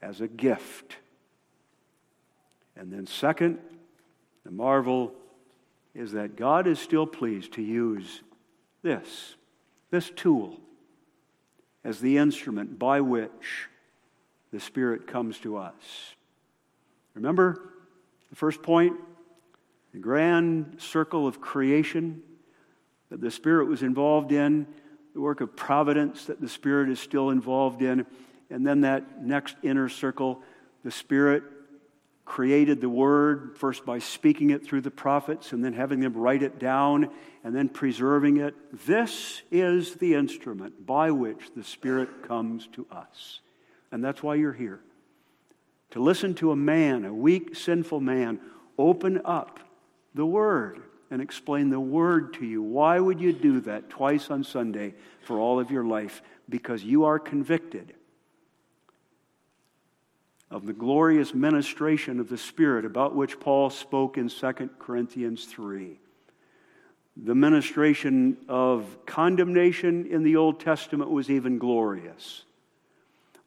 [0.00, 0.96] As a gift.
[2.74, 3.58] And then, second,
[4.44, 5.12] the marvel
[5.94, 8.22] is that God is still pleased to use
[8.82, 9.36] this,
[9.90, 10.58] this tool,
[11.84, 13.68] as the instrument by which
[14.50, 15.74] the Spirit comes to us.
[17.14, 17.74] Remember
[18.30, 18.94] the first point?
[19.96, 22.22] The grand circle of creation.
[23.08, 24.66] that the Spirit was involved in,
[25.14, 28.04] the work of providence that the Spirit is still involved in,
[28.50, 30.42] and then that next inner circle,
[30.84, 31.44] the Spirit
[32.26, 36.42] created the Word, first by speaking it through the prophets and then having them write
[36.42, 37.08] it down
[37.42, 38.54] and then preserving it.
[38.86, 43.40] This is the instrument by which the Spirit comes to us.
[43.90, 44.80] And that's why you're here.
[45.92, 48.40] To listen to a man, a weak, sinful man,
[48.76, 49.60] open up
[50.16, 52.62] the Word and explain the Word to you.
[52.62, 56.22] Why would you do that twice on Sunday for all of your life?
[56.48, 57.94] Because you are convicted
[60.50, 65.98] of the glorious ministration of the Spirit about which Paul spoke in 2 Corinthians 3.
[67.16, 72.44] The ministration of condemnation in the Old Testament was even glorious.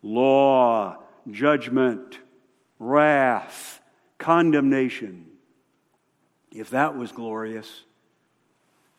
[0.01, 0.97] Law,
[1.29, 2.19] judgment,
[2.79, 3.79] wrath,
[4.17, 5.28] condemnation.
[6.51, 7.83] If that was glorious,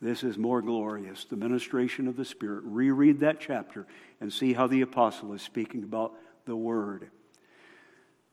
[0.00, 1.24] this is more glorious.
[1.24, 2.62] The ministration of the Spirit.
[2.64, 3.86] Reread that chapter
[4.20, 6.14] and see how the apostle is speaking about
[6.46, 7.10] the Word.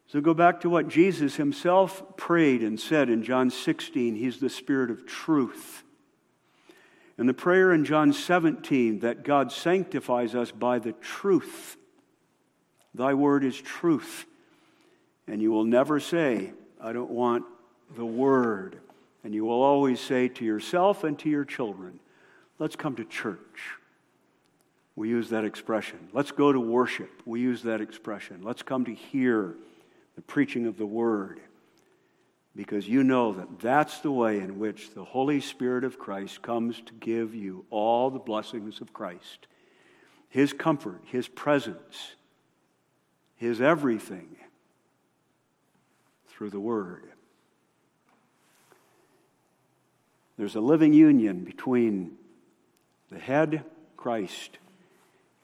[0.07, 4.15] So go back to what Jesus himself prayed and said in John 16.
[4.15, 5.83] He's the Spirit of truth.
[7.17, 11.75] And the prayer in John 17 that God sanctifies us by the truth.
[12.93, 14.25] Thy word is truth.
[15.27, 17.43] And you will never say, I don't want
[17.95, 18.79] the word.
[19.23, 21.99] And you will always say to yourself and to your children,
[22.59, 23.71] let's come to church.
[24.95, 26.09] We use that expression.
[26.13, 27.21] Let's go to worship.
[27.25, 28.41] We use that expression.
[28.41, 29.55] Let's come to hear
[30.15, 31.39] the preaching of the word
[32.57, 36.81] because you know that that's the way in which the Holy Spirit of Christ comes
[36.81, 39.47] to give you all the blessings of Christ
[40.27, 42.15] His comfort, His presence,
[43.35, 44.35] His everything
[46.29, 47.11] through the Word.
[50.37, 52.17] There's a living union between
[53.11, 53.63] the head,
[53.95, 54.59] Christ,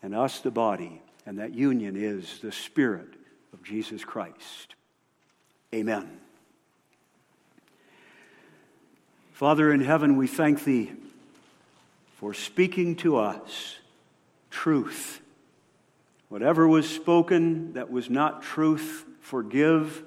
[0.03, 3.09] and us, the body, and that union is the Spirit
[3.53, 4.75] of Jesus Christ.
[5.73, 6.19] Amen.
[9.31, 10.91] Father in heaven, we thank Thee
[12.17, 13.77] for speaking to us
[14.51, 15.21] truth.
[16.29, 20.03] Whatever was spoken that was not truth, forgive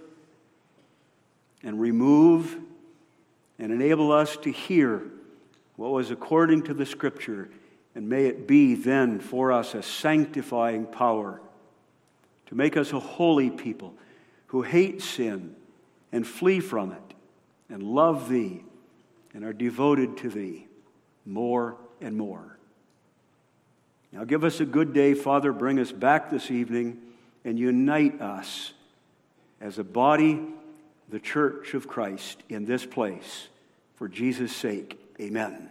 [1.62, 2.56] and remove
[3.58, 5.02] and enable us to hear
[5.76, 7.48] what was according to the Scripture,
[7.94, 11.40] and may it be then for us a sanctifying power
[12.46, 13.94] to make us a holy people
[14.48, 15.54] who hate sin
[16.12, 17.14] and flee from it
[17.68, 18.64] and love Thee
[19.34, 20.66] and are devoted to Thee
[21.24, 22.56] more and more.
[24.12, 25.52] Now give us a good day, Father.
[25.52, 26.98] Bring us back this evening
[27.44, 28.72] and unite us
[29.60, 30.42] as a body,
[31.08, 33.48] the church of Christ, in this place.
[33.96, 35.70] For Jesus' sake, amen.